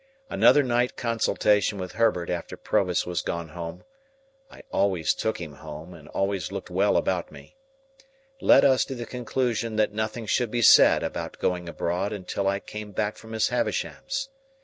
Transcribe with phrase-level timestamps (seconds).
[0.31, 3.83] Another night consultation with Herbert after Provis was gone home
[4.49, 7.55] (I always took him home, and always looked well about me),
[8.39, 12.59] led us to the conclusion that nothing should be said about going abroad until I
[12.59, 14.29] came back from Miss Havisham's.